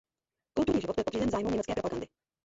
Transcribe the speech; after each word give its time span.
Kulturní 0.53 0.81
život 0.81 0.95
byl 0.95 1.03
podřízen 1.03 1.29
zájmům 1.29 1.51
německé 1.51 1.73
propagandy. 1.73 2.07